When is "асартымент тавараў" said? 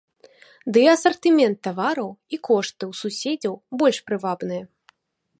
0.93-2.07